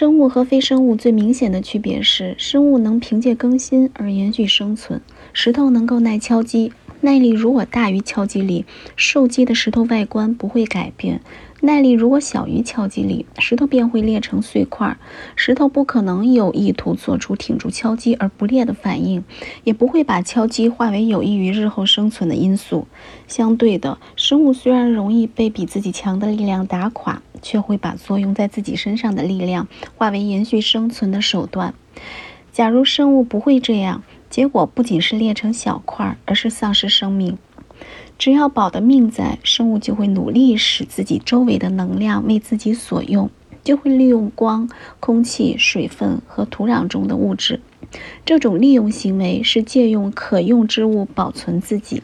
[0.00, 4.98] 生物和非生物最明显的区别是，生物能凭借更新而延续生存。
[5.34, 11.20] 石头能够耐敲击，耐力如果大于敲击力，受击的石头外观不会改变。
[11.62, 14.98] 耐力如果小于敲击力，石头便会裂成碎块。
[15.34, 19.24] 石头不可能有意图做出挺住敲击而不裂的反应，
[19.64, 22.86] 也不会把敲击化为有益于日后生存的因素。
[23.26, 31.74] 相对的，生物虽然容易被比自己强的力量打垮，却会把作用在自己身上的力量化为延续生存的手段。
[32.52, 37.36] 假如生物不会这样，结果不仅是裂成小块，而是丧失生命。
[38.16, 43.28] 只要保的命在，生物就会努力使自己周围的能量为自己所用，
[43.64, 47.60] 就会利用光、空气、水分和土壤中的物质。
[48.24, 52.02] 这种利用行为是借用可用之物保存自己。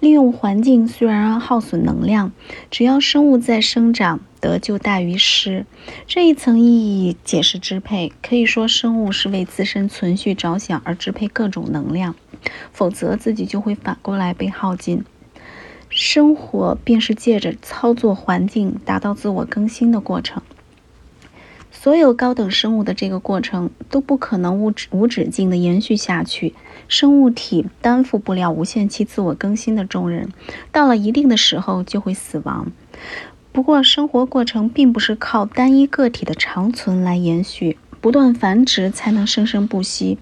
[0.00, 2.32] 利用环境虽然耗损能量，
[2.70, 5.66] 只要生物在生长，得就大于失。
[6.06, 12.14] 这一层意义解释支配，可以说生物是为自身存续着想而支配各种能量，
[12.72, 15.04] 否则自己就会反过来被耗尽。
[15.90, 20.42] 生活便是借着操作环境达到自我更新的过程。
[21.70, 26.54] 所有高等生物的这个过程都不可能无止无止境的延续下去。
[26.88, 30.28] 生物体担负不了无限期自我更新的重任，
[30.72, 32.72] 到了一定的时候就会死亡。
[33.58, 40.16] 不过，生活过程并不是靠单一个体的长存来延续，不断繁殖才能生生不息。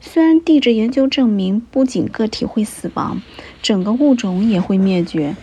[0.00, 3.20] 虽然地质研究证明，不仅个体会死亡，
[3.60, 5.36] 整个物种也会灭绝，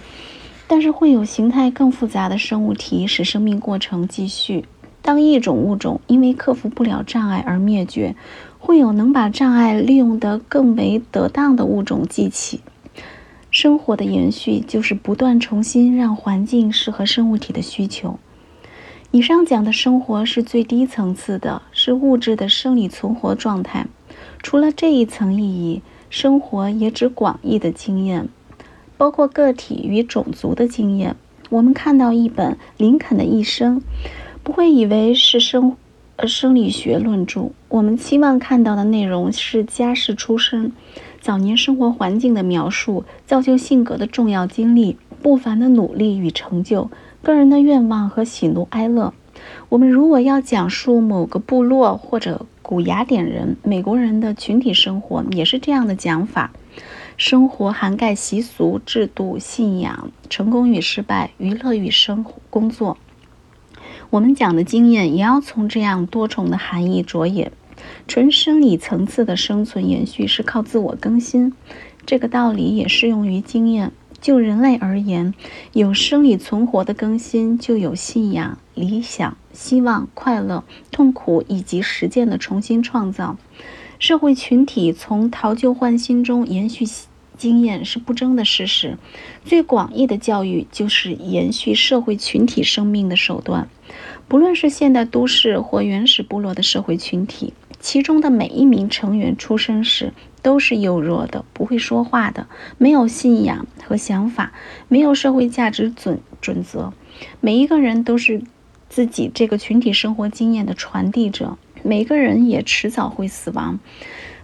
[0.66, 4.66] 但是会有形态更复杂的生物体使生命过程继续。
[5.04, 8.16] 当一种物种因为克服不了障碍而灭绝，
[8.58, 12.62] 会有能把障碍利用得更为得当的物种记起。
[13.60, 18.20] 生活的延续就是不断重新让环境适合生物体的需求。
[19.10, 23.88] 以上讲的生活是最低层次的，是物质的生理存活状态。
[24.44, 28.30] 除了这一层意义，生活也指广义的经验，
[28.96, 31.16] 包括个体与种族的经验。
[31.50, 33.82] 我们看到一本林肯的一生，
[34.44, 35.76] 不会以为是生
[36.18, 37.50] 呃生理学论著。
[37.70, 40.72] 我们期望看到的内容是家世出身、
[41.28, 46.90] 早年生活环境的描述、造就性格的重要经历、不凡的努力与成就、
[47.22, 49.14] 个人的愿望和喜怒哀乐。
[49.68, 56.54] 我们如果要讲述某个部落或者古雅典人、美国人的群体生活，也是这样的讲法。
[57.18, 62.98] 生活涵盖习俗、制度、信仰、成功与失败、娱乐与生活、工作。
[64.12, 67.52] 我们讲的经验也要从这样多重的含义着眼。
[68.08, 71.54] 纯生理层次的生存延续是靠自我更新，
[72.06, 73.92] 这个道理也适用于经验。
[74.20, 75.36] 就人类而言，
[75.74, 83.38] 有生理存活的更新，就有信仰、理想、希望、快乐、痛苦以及实践的重新创造。
[84.00, 86.86] 社会群体从淘旧换新中延续
[87.38, 88.98] 经验是不争的事实。
[89.46, 93.70] 最广义的教育就是延续社会群体生命的手段。
[94.28, 100.14] 不论是现代都市或原始部落的社会群体，其中的每一名成员出生时。
[100.44, 104.54] 都是幼弱的，不会说话的，没有信仰和想法，
[104.88, 106.94] 没有社会价值准准则。
[107.42, 108.42] 每一个人都是
[108.88, 113.80] 自己这个群体生活经验的传递者，每个人也迟早会死亡，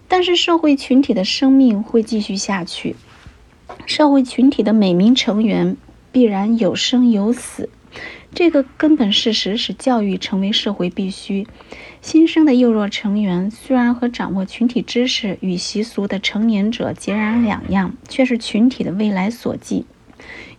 [0.10, 2.98] 但是社会群体的生命会继续下去。
[3.86, 5.78] 社会群体的每名成员
[6.12, 7.70] 必然有生有死。
[8.36, 11.46] 这个根本事实使教育成为社会必须。
[12.02, 19.86] 新生的幼弱成员虽然和掌握群体知识与习俗的成年者截然两样，却是群体的未来所寄。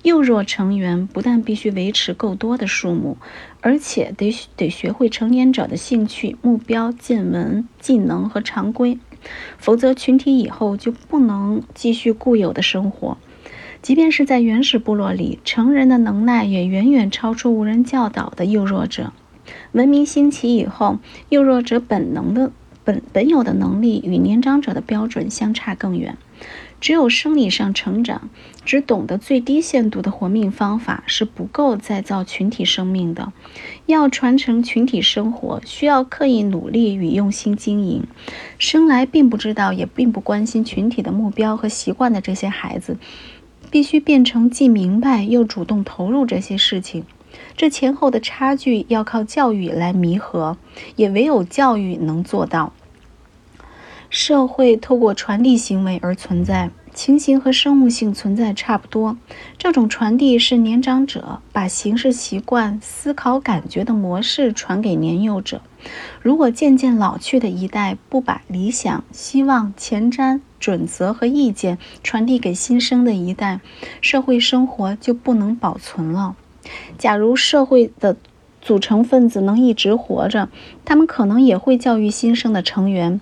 [0.02, 3.16] 幼弱成员不但必须维持够多的数目，
[3.60, 8.98] 而且得得学会成年者的兴趣、目标、见闻、技能和常规，
[9.58, 13.16] 否则群体以后就不能继续固有的生活。
[13.84, 19.12] 即便是在原始部落里，成人的能耐也远远超出无人教导的幼弱者。
[19.72, 22.51] 文明兴起以后，幼弱者本能的
[22.83, 26.16] 本本有的能力与年长者的标准相差更远。
[26.81, 28.31] 只有生理上成长，
[28.65, 33.34] 只懂得最低限度的活命方法是不够再造群体生命的。
[33.84, 38.04] 要传承群体生活，需要刻意努力与用心经营。
[38.59, 42.97] 生来并不知道也并不关心群体的目标和习惯的这些孩子。
[43.74, 47.04] 必须变成既明白又主动投入这些事情，
[47.56, 50.56] 这前后的差距要靠教育来弥合，
[50.94, 52.72] 也唯有教育能做到。
[54.09, 59.18] 社会透过传递行为而存在，情形和生物性存在差不多。
[59.59, 65.60] 这种传递是年长者把行事习惯、思考感觉的模式传给年幼者。
[66.22, 73.61] 如果渐渐老去的一代不把理想、希望、前瞻、准则和意见传递给新生的一代，
[74.01, 76.37] 社会生活就不能保存了。
[76.97, 78.16] 假如社会的
[78.63, 80.49] 组成分子能一直活着，
[80.87, 83.21] 他们可能也会教育新生的成员，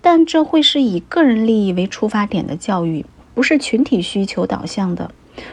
[0.00, 5.10] 但这会是以个人利益为出发点的教育，不是群体需求导向的。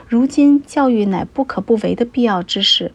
[0.08, 2.92] 如今，教育乃不可不为的必要之事。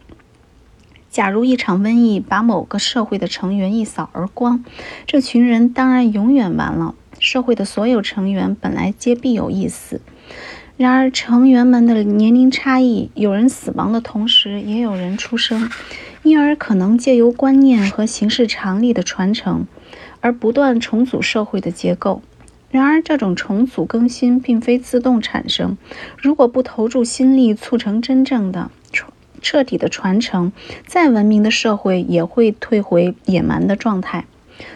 [1.09, 4.63] 假如一场瘟疫把某个社会的成员一扫而光，
[5.05, 6.95] 这群人当然永远完了。
[7.23, 10.01] 社会的所有成员本来皆必有一死，
[10.75, 15.69] 然而成员们的年龄差异，有人死亡的同时，也有人出生，
[16.23, 19.65] 因而可能借由观念和形式常理的传承，
[20.19, 22.21] 而不断重组社会的结构。
[22.69, 25.77] 然而，这种重组更新并非自动产生，
[26.17, 28.69] 如果不投注心力促成真正的。
[29.41, 30.53] 彻底的传承，
[30.85, 34.25] 再文明的社会也会退回野蛮的状态，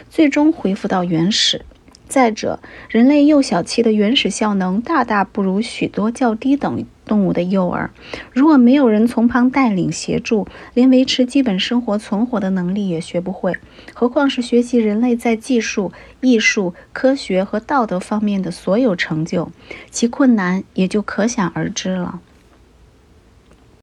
[0.09, 1.61] 最终恢复到原始。
[2.07, 2.59] 再者，
[2.89, 7.91] 人类幼小期的原始效能大大不如许多较低等动物的幼儿。
[8.31, 13.53] 如果没有人从旁带领协助，连维持基本生活存活的能力也学不会，
[13.93, 19.51] 何况是学习人类在技术、艺术、科学和道德方面的所有成就，
[19.91, 22.19] 其困难也就可想而知了。